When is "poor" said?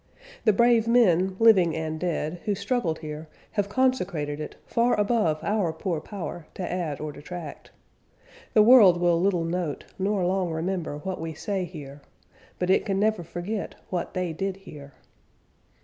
5.71-5.99